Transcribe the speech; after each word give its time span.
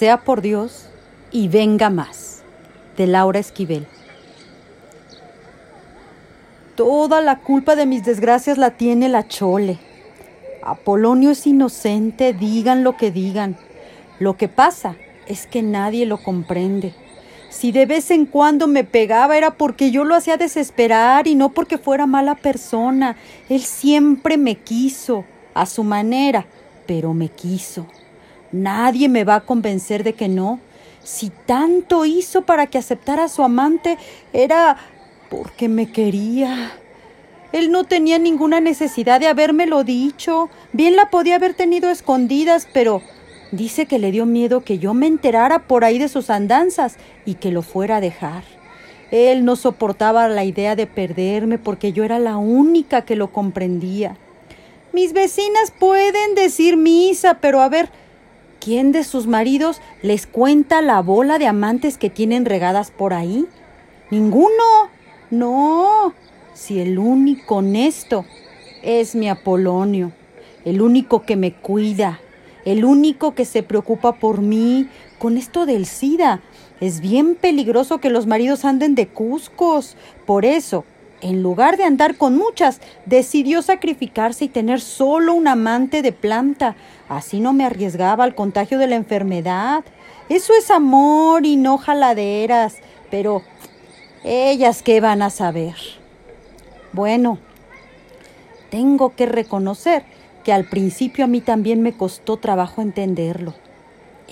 sea 0.00 0.22
por 0.22 0.40
Dios 0.40 0.86
y 1.30 1.48
venga 1.48 1.90
más. 1.90 2.42
De 2.96 3.06
Laura 3.06 3.38
Esquivel. 3.38 3.86
Toda 6.74 7.20
la 7.20 7.40
culpa 7.40 7.76
de 7.76 7.84
mis 7.84 8.02
desgracias 8.02 8.56
la 8.56 8.70
tiene 8.70 9.10
la 9.10 9.28
chole. 9.28 9.78
Apolonio 10.62 11.30
es 11.32 11.46
inocente, 11.46 12.32
digan 12.32 12.82
lo 12.82 12.96
que 12.96 13.10
digan. 13.10 13.58
Lo 14.18 14.38
que 14.38 14.48
pasa 14.48 14.96
es 15.26 15.46
que 15.46 15.62
nadie 15.62 16.06
lo 16.06 16.16
comprende. 16.16 16.94
Si 17.50 17.70
de 17.70 17.84
vez 17.84 18.10
en 18.10 18.24
cuando 18.24 18.68
me 18.68 18.84
pegaba 18.84 19.36
era 19.36 19.50
porque 19.50 19.90
yo 19.90 20.04
lo 20.04 20.14
hacía 20.14 20.38
desesperar 20.38 21.26
y 21.26 21.34
no 21.34 21.50
porque 21.50 21.76
fuera 21.76 22.06
mala 22.06 22.36
persona. 22.36 23.16
Él 23.50 23.60
siempre 23.60 24.38
me 24.38 24.54
quiso, 24.54 25.26
a 25.52 25.66
su 25.66 25.84
manera, 25.84 26.46
pero 26.86 27.12
me 27.12 27.28
quiso. 27.28 27.86
Nadie 28.52 29.08
me 29.08 29.24
va 29.24 29.36
a 29.36 29.40
convencer 29.40 30.04
de 30.04 30.14
que 30.14 30.28
no. 30.28 30.60
Si 31.02 31.30
tanto 31.46 32.04
hizo 32.04 32.42
para 32.42 32.66
que 32.66 32.78
aceptara 32.78 33.24
a 33.24 33.28
su 33.28 33.42
amante, 33.42 33.96
era 34.32 34.76
porque 35.30 35.68
me 35.68 35.90
quería. 35.90 36.72
Él 37.52 37.72
no 37.72 37.84
tenía 37.84 38.18
ninguna 38.18 38.60
necesidad 38.60 39.20
de 39.20 39.28
habérmelo 39.28 39.82
dicho. 39.84 40.50
Bien 40.72 40.96
la 40.96 41.10
podía 41.10 41.36
haber 41.36 41.54
tenido 41.54 41.90
escondidas, 41.90 42.68
pero 42.72 43.02
dice 43.52 43.86
que 43.86 43.98
le 43.98 44.12
dio 44.12 44.26
miedo 44.26 44.62
que 44.62 44.78
yo 44.78 44.94
me 44.94 45.06
enterara 45.06 45.66
por 45.66 45.84
ahí 45.84 45.98
de 45.98 46.08
sus 46.08 46.30
andanzas 46.30 46.96
y 47.24 47.34
que 47.34 47.50
lo 47.50 47.62
fuera 47.62 47.96
a 47.96 48.00
dejar. 48.00 48.44
Él 49.10 49.44
no 49.44 49.56
soportaba 49.56 50.28
la 50.28 50.44
idea 50.44 50.76
de 50.76 50.86
perderme 50.86 51.58
porque 51.58 51.92
yo 51.92 52.04
era 52.04 52.18
la 52.18 52.36
única 52.36 53.02
que 53.02 53.16
lo 53.16 53.32
comprendía. 53.32 54.16
Mis 54.92 55.12
vecinas 55.12 55.72
pueden 55.76 56.34
decir 56.34 56.76
misa, 56.76 57.38
pero 57.40 57.60
a 57.60 57.68
ver, 57.68 57.90
¿quién 58.60 58.92
de 58.92 59.02
sus 59.04 59.26
maridos 59.26 59.80
les 60.02 60.26
cuenta 60.26 60.82
la 60.82 61.00
bola 61.00 61.38
de 61.38 61.46
amantes 61.46 61.98
que 61.98 62.10
tienen 62.10 62.44
regadas 62.44 62.90
por 62.90 63.14
ahí? 63.14 63.46
Ninguno. 64.10 64.90
No. 65.30 66.12
Si 66.54 66.80
el 66.80 66.98
único 66.98 67.56
honesto 67.56 68.24
es 68.82 69.14
mi 69.14 69.28
Apolonio, 69.28 70.12
el 70.64 70.82
único 70.82 71.22
que 71.22 71.36
me 71.36 71.54
cuida, 71.54 72.20
el 72.64 72.84
único 72.84 73.34
que 73.34 73.44
se 73.44 73.62
preocupa 73.62 74.12
por 74.12 74.40
mí, 74.40 74.88
con 75.18 75.36
esto 75.36 75.66
del 75.66 75.86
SIDA. 75.86 76.40
Es 76.80 77.00
bien 77.00 77.34
peligroso 77.34 77.98
que 77.98 78.10
los 78.10 78.26
maridos 78.26 78.64
anden 78.64 78.94
de 78.94 79.06
cuscos. 79.06 79.96
Por 80.26 80.44
eso, 80.44 80.84
en 81.20 81.42
lugar 81.42 81.76
de 81.76 81.84
andar 81.84 82.16
con 82.16 82.36
muchas, 82.36 82.80
decidió 83.06 83.62
sacrificarse 83.62 84.46
y 84.46 84.48
tener 84.48 84.80
solo 84.80 85.34
un 85.34 85.48
amante 85.48 86.02
de 86.02 86.12
planta. 86.12 86.76
Así 87.08 87.40
no 87.40 87.52
me 87.52 87.64
arriesgaba 87.64 88.24
al 88.24 88.34
contagio 88.34 88.78
de 88.78 88.86
la 88.86 88.96
enfermedad. 88.96 89.84
Eso 90.28 90.52
es 90.58 90.70
amor 90.70 91.44
y 91.44 91.56
no 91.56 91.78
jaladeras. 91.78 92.76
Pero 93.10 93.42
ellas 94.24 94.82
qué 94.82 95.00
van 95.00 95.22
a 95.22 95.30
saber. 95.30 95.74
Bueno, 96.92 97.38
tengo 98.70 99.14
que 99.14 99.26
reconocer 99.26 100.04
que 100.44 100.52
al 100.52 100.68
principio 100.68 101.24
a 101.24 101.28
mí 101.28 101.40
también 101.40 101.82
me 101.82 101.96
costó 101.96 102.36
trabajo 102.36 102.82
entenderlo. 102.82 103.54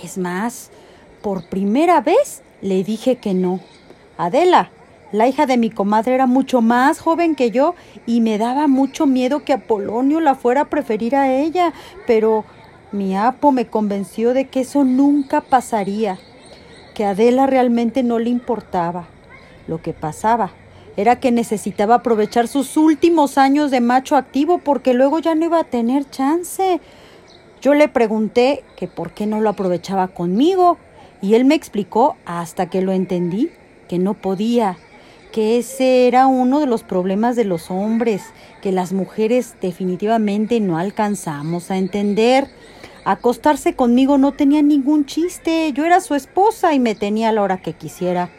Es 0.02 0.17
más, 0.17 0.70
por 1.23 1.48
primera 1.48 2.00
vez 2.00 2.42
le 2.62 2.83
dije 2.84 3.17
que 3.17 3.34
no. 3.34 3.61
Adela, 4.17 4.70
la 5.11 5.27
hija 5.27 5.47
de 5.47 5.56
mi 5.56 5.70
comadre 5.70 6.14
era 6.14 6.27
mucho 6.27 6.61
más 6.61 7.01
joven 7.01 7.34
que 7.34 7.51
yo 7.51 7.75
y 8.06 8.20
me 8.20 8.37
daba 8.37 8.67
mucho 8.67 9.06
miedo 9.06 9.42
que 9.42 9.55
Apolonio 9.55 10.20
la 10.20 10.34
fuera 10.34 10.62
a 10.62 10.69
preferir 10.69 11.17
a 11.17 11.33
ella, 11.33 11.73
pero 12.06 12.45
mi 12.92 13.17
apo 13.17 13.51
me 13.51 13.67
convenció 13.67 14.34
de 14.34 14.48
que 14.48 14.61
eso 14.61 14.84
nunca 14.84 15.41
pasaría, 15.41 16.19
que 16.95 17.06
a 17.06 17.11
Adela 17.11 17.47
realmente 17.47 18.02
no 18.02 18.18
le 18.18 18.29
importaba. 18.29 19.08
Lo 19.67 19.80
que 19.80 19.95
pasaba 19.95 20.51
era 20.97 21.20
que 21.20 21.30
necesitaba 21.30 21.97
aprovechar 21.97 22.48
sus 22.48 22.77
últimos 22.77 23.39
años 23.39 23.70
de 23.70 23.80
macho 23.80 24.17
activo 24.17 24.58
porque 24.58 24.95
luego 24.95 25.20
ya 25.20 25.35
no 25.35 25.47
iba 25.47 25.61
a 25.61 25.64
tener 25.64 26.08
chance. 26.11 26.80
Yo 27.63 27.73
le 27.74 27.89
pregunté 27.89 28.64
que 28.77 28.89
por 28.89 29.13
qué 29.13 29.27
no 29.27 29.41
lo 29.41 29.48
aprovechaba 29.48 30.08
conmigo 30.08 30.77
y 31.23 31.35
él 31.35 31.45
me 31.45 31.55
explicó 31.55 32.17
hasta 32.27 32.68
que 32.68 32.83
lo 32.83 32.92
entendí 32.92 33.51
que 33.89 33.98
no 33.98 34.14
podía 34.14 34.77
que 35.33 35.58
ese 35.58 36.06
era 36.06 36.27
uno 36.27 36.61
de 36.61 36.66
los 36.66 36.83
problemas 36.83 37.36
de 37.36 37.44
los 37.44 37.70
hombres, 37.70 38.22
que 38.62 38.72
las 38.72 38.92
mujeres 38.92 39.56
definitivamente 39.61 40.61
no 40.61 40.78
alcanzamos 40.78 41.70
a 41.70 41.77
entender. 41.77 42.48
Acostarse 43.05 43.74
conmigo 43.74 44.18
no 44.18 44.33
tenía 44.33 44.62
ningún 44.62 45.06
chiste, 45.06 45.72
yo 45.72 45.84
era 45.84 46.00
su 46.00 46.14
esposa 46.14 46.74
y 46.74 46.80
me 46.80 46.94
tenía 46.94 47.28
a 47.28 47.33
la 47.33 47.42
hora 47.42 47.58
que 47.58 47.72
quisiera. 47.72 48.30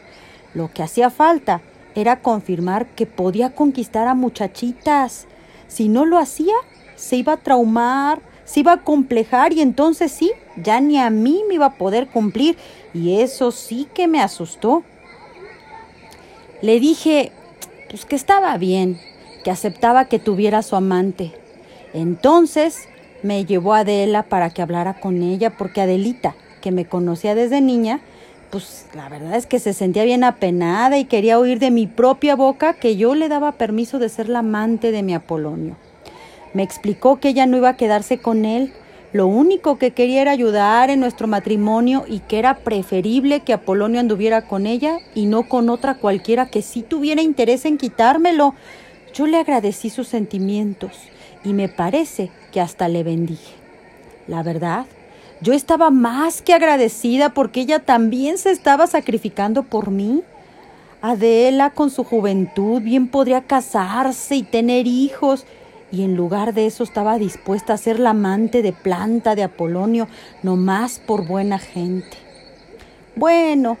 Lo 0.54 0.72
que 0.72 0.82
hacía 0.82 1.10
falta 1.10 1.60
era 1.94 2.20
confirmar 2.20 2.86
que 2.94 3.06
podía 3.06 3.54
conquistar 3.54 4.08
a 4.08 4.14
muchachitas. 4.14 5.26
Si 5.68 5.88
no 5.88 6.04
lo 6.04 6.18
hacía, 6.18 6.54
se 6.96 7.16
iba 7.16 7.34
a 7.34 7.36
traumar, 7.38 8.20
se 8.44 8.60
iba 8.60 8.72
a 8.72 8.82
complejar 8.82 9.52
y 9.52 9.60
entonces 9.60 10.10
sí, 10.12 10.32
ya 10.56 10.80
ni 10.80 10.98
a 10.98 11.10
mí 11.10 11.42
me 11.46 11.54
iba 11.54 11.66
a 11.66 11.74
poder 11.74 12.08
cumplir 12.08 12.56
y 12.92 13.20
eso 13.20 13.52
sí 13.52 13.86
que 13.94 14.08
me 14.08 14.20
asustó. 14.20 14.82
Le 16.62 16.78
dije, 16.80 17.32
pues 17.88 18.04
que 18.04 18.16
estaba 18.16 18.56
bien, 18.58 18.98
que 19.44 19.50
aceptaba 19.50 20.06
que 20.06 20.18
tuviera 20.18 20.62
su 20.62 20.76
amante. 20.76 21.32
Entonces 21.94 22.76
me 23.22 23.44
llevó 23.44 23.74
a 23.74 23.80
Adela 23.80 24.24
para 24.24 24.50
que 24.50 24.62
hablara 24.62 25.00
con 25.00 25.22
ella, 25.22 25.50
porque 25.50 25.80
Adelita, 25.80 26.34
que 26.60 26.70
me 26.70 26.84
conocía 26.84 27.34
desde 27.34 27.60
niña, 27.60 28.00
pues 28.50 28.86
la 28.94 29.08
verdad 29.08 29.36
es 29.36 29.46
que 29.46 29.58
se 29.58 29.72
sentía 29.72 30.04
bien 30.04 30.24
apenada 30.24 30.98
y 30.98 31.04
quería 31.04 31.38
oír 31.38 31.58
de 31.58 31.70
mi 31.70 31.86
propia 31.86 32.34
boca 32.34 32.74
que 32.74 32.96
yo 32.96 33.14
le 33.14 33.28
daba 33.28 33.52
permiso 33.52 33.98
de 33.98 34.08
ser 34.08 34.28
la 34.28 34.40
amante 34.40 34.90
de 34.90 35.02
mi 35.02 35.14
Apolonio. 35.14 35.76
Me 36.52 36.62
explicó 36.62 37.20
que 37.20 37.28
ella 37.28 37.46
no 37.46 37.56
iba 37.56 37.70
a 37.70 37.76
quedarse 37.76 38.18
con 38.18 38.44
él, 38.44 38.72
lo 39.12 39.26
único 39.26 39.76
que 39.76 39.90
quería 39.90 40.22
era 40.22 40.30
ayudar 40.30 40.88
en 40.88 41.00
nuestro 41.00 41.26
matrimonio 41.26 42.04
y 42.06 42.20
que 42.20 42.38
era 42.38 42.58
preferible 42.58 43.40
que 43.40 43.52
Apolonio 43.52 43.98
anduviera 43.98 44.42
con 44.42 44.66
ella 44.66 44.98
y 45.14 45.26
no 45.26 45.48
con 45.48 45.68
otra 45.68 45.94
cualquiera 45.94 46.46
que 46.46 46.62
sí 46.62 46.82
tuviera 46.82 47.20
interés 47.20 47.64
en 47.64 47.76
quitármelo. 47.76 48.54
Yo 49.12 49.26
le 49.26 49.38
agradecí 49.38 49.90
sus 49.90 50.06
sentimientos 50.06 50.92
y 51.42 51.54
me 51.54 51.68
parece 51.68 52.30
que 52.52 52.60
hasta 52.60 52.86
le 52.86 53.02
bendije. 53.02 53.54
La 54.28 54.44
verdad, 54.44 54.86
yo 55.40 55.54
estaba 55.54 55.90
más 55.90 56.40
que 56.40 56.54
agradecida 56.54 57.34
porque 57.34 57.62
ella 57.62 57.80
también 57.80 58.38
se 58.38 58.52
estaba 58.52 58.86
sacrificando 58.86 59.64
por 59.64 59.90
mí. 59.90 60.22
Adela, 61.02 61.70
con 61.70 61.90
su 61.90 62.04
juventud, 62.04 62.80
bien 62.82 63.08
podría 63.08 63.40
casarse 63.40 64.36
y 64.36 64.42
tener 64.44 64.86
hijos, 64.86 65.46
y 65.92 66.02
en 66.02 66.16
lugar 66.16 66.54
de 66.54 66.66
eso 66.66 66.84
estaba 66.84 67.18
dispuesta 67.18 67.72
a 67.72 67.78
ser 67.78 67.98
la 67.98 68.10
amante 68.10 68.62
de 68.62 68.72
planta 68.72 69.34
de 69.34 69.42
Apolonio, 69.42 70.08
no 70.42 70.56
más 70.56 70.98
por 70.98 71.26
buena 71.26 71.58
gente. 71.58 72.16
Bueno, 73.16 73.76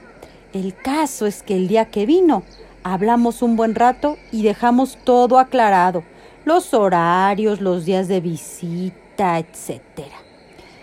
el 0.52 0.74
caso 0.74 1.26
es 1.26 1.42
que 1.42 1.54
el 1.54 1.68
día 1.68 1.86
que 1.86 2.06
vino 2.06 2.42
hablamos 2.82 3.42
un 3.42 3.56
buen 3.56 3.74
rato 3.74 4.16
y 4.32 4.42
dejamos 4.42 4.98
todo 5.04 5.38
aclarado, 5.38 6.02
los 6.44 6.74
horarios, 6.74 7.60
los 7.60 7.84
días 7.84 8.08
de 8.08 8.20
visita, 8.20 9.38
etc. 9.38 9.80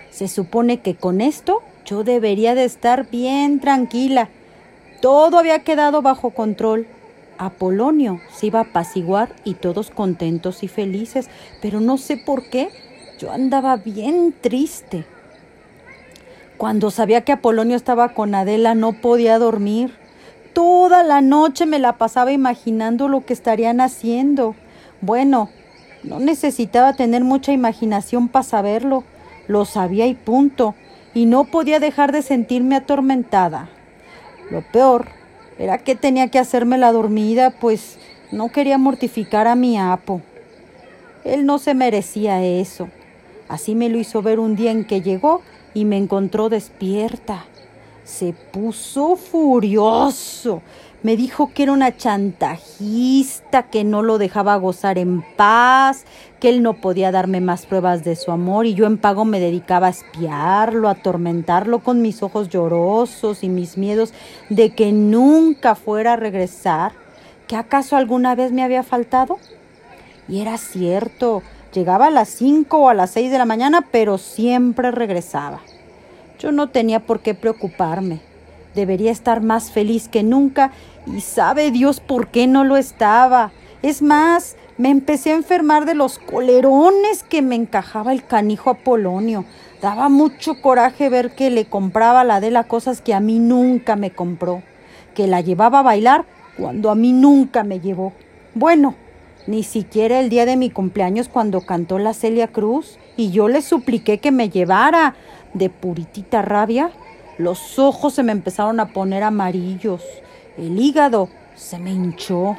Se 0.09 0.27
supone 0.27 0.79
que 0.79 0.95
con 0.95 1.21
esto 1.21 1.61
yo 1.85 2.03
debería 2.03 2.55
de 2.55 2.65
estar 2.65 3.09
bien 3.09 3.59
tranquila. 3.59 4.29
Todo 5.01 5.37
había 5.37 5.59
quedado 5.59 6.01
bajo 6.01 6.31
control 6.31 6.87
Apolonio 7.37 8.19
se 8.33 8.47
iba 8.47 8.59
a 8.59 8.63
apaciguar 8.63 9.35
y 9.43 9.55
todos 9.55 9.89
contentos 9.89 10.63
y 10.63 10.67
felices, 10.67 11.29
pero 11.61 11.79
no 11.79 11.97
sé 11.97 12.17
por 12.17 12.49
qué 12.49 12.69
yo 13.19 13.31
andaba 13.31 13.77
bien 13.77 14.33
triste. 14.39 15.05
Cuando 16.57 16.89
sabía 16.89 17.21
que 17.21 17.31
Apolonio 17.31 17.75
estaba 17.75 18.09
con 18.09 18.33
Adela 18.33 18.73
no 18.73 18.93
podía 18.93 19.37
dormir. 19.37 19.93
Toda 20.53 21.03
la 21.03 21.21
noche 21.21 21.67
me 21.67 21.77
la 21.77 21.97
pasaba 21.97 22.31
imaginando 22.31 23.07
lo 23.07 23.25
que 23.25 23.33
estarían 23.33 23.79
haciendo. 23.79 24.55
Bueno, 25.01 25.49
no 26.03 26.19
necesitaba 26.19 26.93
tener 26.93 27.23
mucha 27.23 27.51
imaginación 27.51 28.27
para 28.27 28.43
saberlo. 28.43 29.03
Lo 29.47 29.65
sabía 29.65 30.07
y 30.07 30.15
punto. 30.15 30.73
Y 31.13 31.27
no 31.27 31.45
podía 31.45 31.79
dejar 31.79 32.11
de 32.11 32.23
sentirme 32.23 32.75
atormentada. 32.75 33.69
Lo 34.49 34.61
peor 34.61 35.09
era 35.59 35.79
que 35.79 35.95
tenía 35.95 36.29
que 36.29 36.39
hacerme 36.39 36.77
la 36.77 36.91
dormida, 36.91 37.51
pues 37.51 37.97
no 38.31 38.49
quería 38.49 38.77
mortificar 38.77 39.47
a 39.47 39.55
mi 39.55 39.77
apo. 39.77 40.21
Él 41.23 41.45
no 41.45 41.59
se 41.59 41.73
merecía 41.73 42.43
eso. 42.43 42.89
Así 43.47 43.75
me 43.75 43.89
lo 43.89 43.97
hizo 43.97 44.21
ver 44.21 44.39
un 44.39 44.55
día 44.55 44.71
en 44.71 44.85
que 44.85 45.01
llegó 45.01 45.41
y 45.73 45.85
me 45.85 45.97
encontró 45.97 46.49
despierta. 46.49 47.45
Se 48.03 48.33
puso 48.33 49.15
furioso. 49.15 50.61
Me 51.07 51.15
dijo 51.15 51.53
que 51.53 51.63
era 51.63 51.71
una 51.71 51.95
chantajista, 51.95 53.63
que 53.69 53.85
no 53.85 54.03
lo 54.03 54.17
dejaba 54.17 54.57
gozar 54.57 54.97
en 54.97 55.23
paz, 55.37 56.03
que 56.41 56.49
él 56.49 56.61
no 56.61 56.81
podía 56.81 57.13
darme 57.13 57.39
más 57.39 57.65
pruebas 57.65 58.03
de 58.03 58.17
su 58.17 58.29
amor 58.29 58.65
y 58.65 58.73
yo 58.73 58.85
en 58.87 58.97
pago 58.97 59.23
me 59.23 59.39
dedicaba 59.39 59.87
a 59.87 59.91
espiarlo, 59.91 60.89
a 60.89 60.91
atormentarlo 60.91 61.79
con 61.79 62.01
mis 62.01 62.23
ojos 62.23 62.49
llorosos 62.49 63.45
y 63.45 63.47
mis 63.47 63.77
miedos 63.77 64.13
de 64.49 64.75
que 64.75 64.91
nunca 64.91 65.75
fuera 65.75 66.11
a 66.11 66.17
regresar. 66.17 66.91
¿Que 67.47 67.55
acaso 67.55 67.95
alguna 67.95 68.35
vez 68.35 68.51
me 68.51 68.63
había 68.63 68.83
faltado? 68.83 69.39
Y 70.27 70.41
era 70.41 70.57
cierto, 70.57 71.41
llegaba 71.73 72.07
a 72.07 72.11
las 72.11 72.27
cinco 72.27 72.79
o 72.79 72.89
a 72.89 72.93
las 72.93 73.11
seis 73.11 73.31
de 73.31 73.37
la 73.37 73.45
mañana, 73.45 73.87
pero 73.93 74.17
siempre 74.17 74.91
regresaba. 74.91 75.61
Yo 76.37 76.51
no 76.51 76.67
tenía 76.67 76.99
por 76.99 77.21
qué 77.21 77.33
preocuparme. 77.33 78.26
Debería 78.77 79.11
estar 79.11 79.41
más 79.41 79.71
feliz 79.71 80.07
que 80.07 80.21
nunca 80.21 80.71
y 81.07 81.21
sabe 81.21 81.71
Dios 81.71 81.99
por 81.99 82.27
qué 82.27 82.45
no 82.45 82.63
lo 82.63 82.77
estaba. 82.77 83.51
Es 83.81 84.03
más, 84.03 84.55
me 84.77 84.91
empecé 84.91 85.31
a 85.31 85.35
enfermar 85.35 85.87
de 85.87 85.95
los 85.95 86.19
colerones 86.19 87.23
que 87.23 87.41
me 87.41 87.55
encajaba 87.55 88.13
el 88.13 88.23
canijo 88.23 88.69
Apolonio. 88.69 89.45
Daba 89.81 90.09
mucho 90.09 90.61
coraje 90.61 91.09
ver 91.09 91.33
que 91.33 91.49
le 91.49 91.65
compraba 91.65 92.21
a 92.21 92.23
la 92.23 92.35
Adela 92.35 92.65
cosas 92.65 93.01
que 93.01 93.15
a 93.15 93.19
mí 93.19 93.39
nunca 93.39 93.95
me 93.95 94.11
compró, 94.11 94.61
que 95.15 95.25
la 95.25 95.41
llevaba 95.41 95.79
a 95.79 95.83
bailar 95.83 96.25
cuando 96.55 96.91
a 96.91 96.95
mí 96.95 97.13
nunca 97.13 97.63
me 97.63 97.79
llevó. 97.79 98.13
Bueno, 98.53 98.93
ni 99.47 99.63
siquiera 99.63 100.19
el 100.19 100.29
día 100.29 100.45
de 100.45 100.55
mi 100.55 100.69
cumpleaños 100.69 101.29
cuando 101.29 101.61
cantó 101.61 101.97
la 101.97 102.13
Celia 102.13 102.49
Cruz 102.49 102.99
y 103.15 103.31
yo 103.31 103.47
le 103.47 103.63
supliqué 103.63 104.19
que 104.19 104.31
me 104.31 104.51
llevara 104.51 105.15
de 105.55 105.71
puritita 105.71 106.43
rabia. 106.43 106.91
Los 107.37 107.77
ojos 107.77 108.13
se 108.15 108.23
me 108.23 108.31
empezaron 108.31 108.79
a 108.79 108.93
poner 108.93 109.23
amarillos, 109.23 110.01
el 110.57 110.79
hígado 110.79 111.29
se 111.55 111.77
me 111.77 111.91
hinchó, 111.91 112.57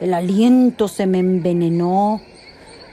el 0.00 0.14
aliento 0.14 0.88
se 0.88 1.06
me 1.06 1.18
envenenó, 1.18 2.22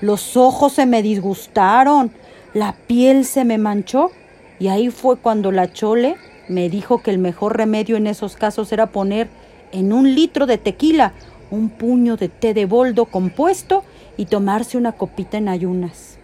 los 0.02 0.36
ojos 0.36 0.74
se 0.74 0.86
me 0.86 1.02
disgustaron, 1.02 2.12
la 2.54 2.76
piel 2.88 3.24
se 3.24 3.46
me 3.46 3.58
manchó. 3.58 4.12
Y 4.60 4.68
ahí 4.68 4.90
fue 4.90 5.18
cuando 5.18 5.52
la 5.52 5.72
chole 5.72 6.18
me 6.50 6.70
dijo 6.70 7.02
que 7.02 7.12
el 7.12 7.20
mejor 7.20 7.56
remedio 7.56 7.96
en 7.96 8.08
esos 8.08 8.36
casos 8.36 8.72
era 8.72 8.88
poner 8.88 9.30
en 9.72 9.94
un 9.94 10.14
litro 10.14 10.46
de 10.46 10.58
tequila 10.58 11.14
un 11.52 11.70
puño 11.70 12.18
de 12.18 12.28
té 12.28 12.54
de 12.54 12.66
boldo 12.66 13.06
compuesto 13.06 13.84
y 14.18 14.26
tomarse 14.26 14.78
una 14.78 14.92
copita 14.92 15.38
en 15.38 15.48
ayunas. 15.48 16.18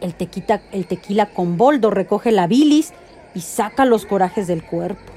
El, 0.00 0.14
el 0.72 0.86
tequila 0.86 1.26
con 1.26 1.56
boldo 1.56 1.90
recoge 1.90 2.30
la 2.30 2.46
bilis 2.46 2.92
y 3.34 3.40
saca 3.40 3.84
los 3.84 4.06
corajes 4.06 4.46
del 4.46 4.62
cuerpo. 4.62 5.12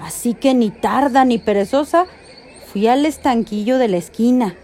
Así 0.00 0.34
que 0.34 0.54
ni 0.54 0.70
tarda 0.70 1.24
ni 1.24 1.38
perezosa, 1.38 2.06
fui 2.66 2.86
al 2.88 3.06
estanquillo 3.06 3.78
de 3.78 3.88
la 3.88 3.96
esquina. 3.96 4.54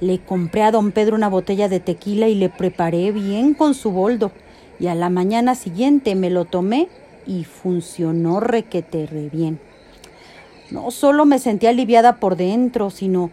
Le 0.00 0.18
compré 0.20 0.62
a 0.62 0.70
don 0.70 0.92
Pedro 0.92 1.16
una 1.16 1.28
botella 1.28 1.68
de 1.68 1.80
tequila 1.80 2.28
y 2.28 2.34
le 2.34 2.48
preparé 2.48 3.12
bien 3.12 3.54
con 3.54 3.74
su 3.74 3.90
boldo. 3.90 4.30
Y 4.78 4.88
a 4.88 4.94
la 4.94 5.08
mañana 5.08 5.54
siguiente 5.54 6.14
me 6.14 6.30
lo 6.30 6.44
tomé 6.44 6.88
y 7.26 7.44
funcionó 7.44 8.40
requete 8.40 9.08
bien. 9.32 9.58
No 10.70 10.90
solo 10.90 11.24
me 11.24 11.38
sentí 11.38 11.66
aliviada 11.66 12.16
por 12.16 12.36
dentro, 12.36 12.90
sino 12.90 13.30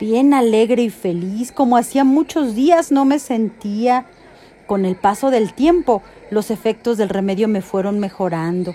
bien 0.00 0.34
alegre 0.34 0.82
y 0.82 0.90
feliz, 0.90 1.50
como 1.50 1.76
hacía 1.76 2.04
muchos 2.04 2.54
días 2.54 2.92
no 2.92 3.04
me 3.04 3.18
sentía. 3.18 4.06
Con 4.66 4.86
el 4.86 4.96
paso 4.96 5.30
del 5.30 5.52
tiempo, 5.52 6.02
los 6.30 6.50
efectos 6.50 6.96
del 6.96 7.10
remedio 7.10 7.48
me 7.48 7.60
fueron 7.60 7.98
mejorando. 7.98 8.74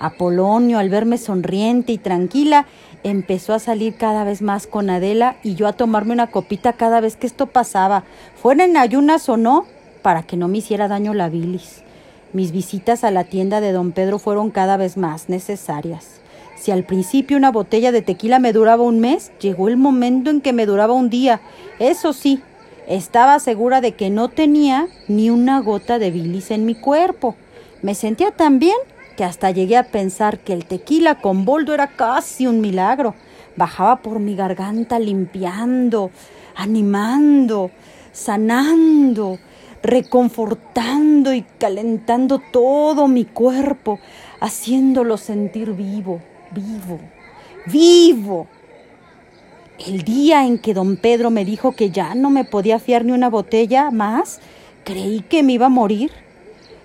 Apolonio, 0.00 0.78
al 0.78 0.88
verme 0.88 1.18
sonriente 1.18 1.92
y 1.92 1.98
tranquila, 1.98 2.66
empezó 3.02 3.52
a 3.52 3.58
salir 3.58 3.96
cada 3.96 4.24
vez 4.24 4.42
más 4.42 4.66
con 4.66 4.90
Adela 4.90 5.36
y 5.42 5.54
yo 5.54 5.66
a 5.66 5.72
tomarme 5.72 6.12
una 6.12 6.28
copita 6.28 6.72
cada 6.72 7.00
vez 7.00 7.16
que 7.16 7.26
esto 7.26 7.46
pasaba, 7.46 8.04
fuera 8.40 8.64
en 8.64 8.76
ayunas 8.76 9.28
o 9.28 9.36
no, 9.36 9.66
para 10.02 10.22
que 10.22 10.36
no 10.36 10.48
me 10.48 10.58
hiciera 10.58 10.88
daño 10.88 11.14
la 11.14 11.28
bilis. 11.28 11.82
Mis 12.32 12.52
visitas 12.52 13.04
a 13.04 13.10
la 13.10 13.24
tienda 13.24 13.60
de 13.60 13.72
don 13.72 13.92
Pedro 13.92 14.18
fueron 14.18 14.50
cada 14.50 14.76
vez 14.76 14.96
más 14.96 15.28
necesarias. 15.28 16.20
Si 16.56 16.70
al 16.70 16.84
principio 16.84 17.36
una 17.36 17.52
botella 17.52 17.92
de 17.92 18.02
tequila 18.02 18.38
me 18.38 18.52
duraba 18.52 18.82
un 18.82 19.00
mes, 19.00 19.32
llegó 19.40 19.68
el 19.68 19.76
momento 19.76 20.30
en 20.30 20.40
que 20.40 20.52
me 20.52 20.66
duraba 20.66 20.92
un 20.92 21.08
día. 21.08 21.40
Eso 21.78 22.12
sí, 22.12 22.42
estaba 22.88 23.38
segura 23.38 23.80
de 23.80 23.92
que 23.92 24.08
no 24.08 24.28
tenía 24.28 24.88
ni 25.08 25.28
una 25.28 25.60
gota 25.60 25.98
de 25.98 26.10
bilis 26.10 26.50
en 26.50 26.64
mi 26.64 26.74
cuerpo. 26.74 27.36
Me 27.82 27.94
sentía 27.94 28.30
tan 28.30 28.58
bien 28.58 28.76
que 29.16 29.24
hasta 29.24 29.50
llegué 29.50 29.76
a 29.76 29.90
pensar 29.90 30.38
que 30.38 30.54
el 30.54 30.64
tequila 30.64 31.20
con 31.20 31.44
boldo 31.44 31.74
era 31.74 31.88
casi 31.88 32.46
un 32.46 32.60
milagro. 32.60 33.14
Bajaba 33.56 33.96
por 33.96 34.20
mi 34.20 34.34
garganta 34.34 34.98
limpiando, 34.98 36.10
animando, 36.56 37.70
sanando, 38.12 39.38
reconfortando 39.82 41.34
y 41.34 41.42
calentando 41.42 42.38
todo 42.38 43.06
mi 43.06 43.26
cuerpo, 43.26 43.98
haciéndolo 44.40 45.18
sentir 45.18 45.72
vivo, 45.72 46.20
vivo, 46.52 46.98
vivo. 47.66 48.46
El 49.86 50.02
día 50.02 50.44
en 50.44 50.58
que 50.58 50.74
don 50.74 50.96
Pedro 50.96 51.30
me 51.30 51.44
dijo 51.44 51.72
que 51.72 51.90
ya 51.90 52.16
no 52.16 52.30
me 52.30 52.44
podía 52.44 52.80
fiar 52.80 53.04
ni 53.04 53.12
una 53.12 53.30
botella 53.30 53.92
más, 53.92 54.40
creí 54.84 55.20
que 55.20 55.44
me 55.44 55.52
iba 55.52 55.66
a 55.66 55.70
morir. 55.70 56.10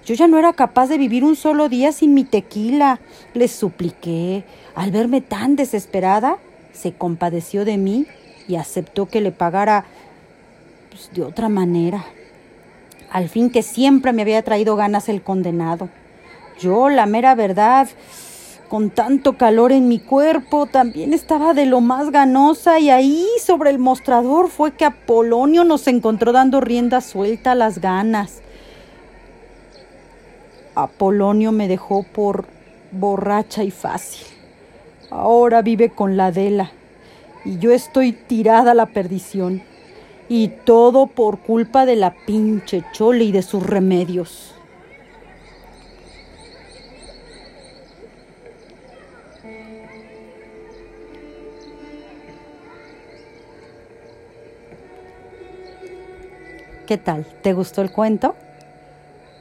Yo 0.06 0.14
ya 0.14 0.28
no 0.28 0.38
era 0.38 0.54
capaz 0.54 0.88
de 0.88 1.00
vivir 1.00 1.24
un 1.24 1.36
solo 1.36 1.70
día 1.70 1.92
sin 1.92 2.14
mi 2.14 2.24
tequila. 2.24 3.00
Le 3.34 3.48
supliqué. 3.48 4.44
Al 4.76 4.92
verme 4.92 5.22
tan 5.22 5.56
desesperada, 5.56 6.38
se 6.72 6.94
compadeció 6.94 7.66
de 7.66 7.78
mí 7.78 8.06
y 8.48 8.58
aceptó 8.58 9.08
que 9.08 9.22
le 9.22 9.32
pagara 9.32 9.86
pues, 10.92 11.10
de 11.14 11.24
otra 11.24 11.50
manera. 11.50 12.06
Al 13.10 13.28
fin 13.28 13.50
que 13.50 13.64
siempre 13.64 14.14
me 14.14 14.22
había 14.22 14.44
traído 14.44 14.76
ganas 14.76 15.10
el 15.10 15.24
condenado. 15.24 15.90
Yo, 16.60 16.90
la 16.90 17.08
mera 17.08 17.34
verdad, 17.34 17.88
con 18.70 18.90
tanto 18.90 19.38
calor 19.38 19.72
en 19.72 19.88
mi 19.88 20.00
cuerpo, 20.00 20.66
también 20.66 21.14
estaba 21.14 21.54
de 21.54 21.66
lo 21.66 21.82
más 21.82 22.12
ganosa 22.12 22.80
y 22.80 22.90
ahí 22.90 23.28
sobre 23.44 23.70
el 23.70 23.80
mostrador 23.80 24.50
fue 24.50 24.72
que 24.74 24.86
Apolonio 24.86 25.64
nos 25.64 25.88
encontró 25.88 26.32
dando 26.32 26.60
rienda 26.60 27.02
suelta 27.02 27.52
a 27.52 27.56
las 27.56 27.80
ganas. 27.80 28.42
Apolonio 30.76 31.52
me 31.52 31.68
dejó 31.68 32.04
por 32.04 32.46
borracha 32.92 33.64
y 33.64 33.72
fácil. 33.72 34.26
Ahora 35.12 35.62
vive 35.62 35.90
con 35.90 36.18
la 36.18 36.28
Adela 36.28 36.72
y 37.46 37.60
yo 37.60 37.72
estoy 37.72 38.14
tirada 38.14 38.72
a 38.72 38.76
la 38.76 38.88
perdición. 38.88 39.62
Y 40.30 40.48
todo 40.48 41.08
por 41.08 41.40
culpa 41.40 41.86
de 41.86 41.96
la 41.96 42.16
pinche 42.26 42.84
chole 42.94 43.26
y 43.26 43.32
de 43.32 43.42
sus 43.42 43.62
remedios. 43.62 44.53
¿Qué 56.94 57.00
tal? 57.00 57.26
¿Te 57.42 57.54
gustó 57.54 57.82
el 57.82 57.92
cuento? 57.92 58.36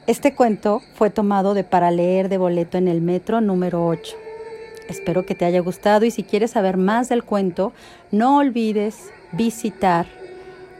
Este 0.07 0.35
cuento 0.35 0.81
fue 0.95 1.11
tomado 1.11 1.53
de 1.53 1.65
para 1.65 1.91
leer 1.91 2.31
de 2.31 2.39
boleto 2.39 2.79
en 2.79 2.89
el 2.89 3.03
metro 3.03 3.43
número 3.43 3.87
8. 3.87 4.17
Espero 4.89 5.27
que 5.27 5.35
te 5.35 5.45
haya 5.45 5.61
gustado 5.61 6.07
y 6.07 6.11
si 6.11 6.23
quieres 6.23 6.53
saber 6.53 6.79
más 6.79 7.11
del 7.11 7.25
cuento, 7.25 7.75
no 8.11 8.39
olvides 8.39 9.11
visitar 9.33 10.07